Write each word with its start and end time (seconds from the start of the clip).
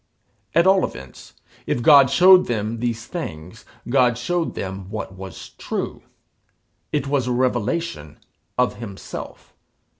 At 0.55 0.65
all 0.65 0.83
events, 0.83 1.35
if 1.67 1.83
God 1.83 2.09
showed 2.09 2.47
them 2.47 2.79
these 2.79 3.05
things, 3.05 3.65
God 3.87 4.17
showed 4.17 4.55
them 4.55 4.89
what 4.89 5.13
was 5.13 5.49
true. 5.59 6.01
It 6.91 7.05
was 7.05 7.27
a 7.27 7.31
revelation 7.31 8.17
of 8.57 8.77
himself. 8.77 9.53